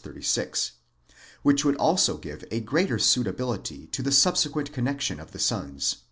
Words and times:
36), 0.00 0.74
which 1.42 1.64
would 1.64 1.74
also 1.74 2.18
give 2.18 2.44
a 2.52 2.60
greater 2.60 3.00
suitability 3.00 3.88
to 3.88 4.00
the 4.00 4.12
subsequent 4.12 4.72
connexion 4.72 5.18
of 5.18 5.32
the 5.32 5.40
sons. 5.40 6.04